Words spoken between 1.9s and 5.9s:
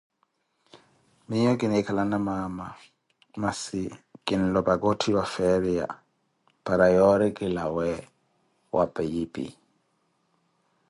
na maama, masi kinlopaka otthiwa feriya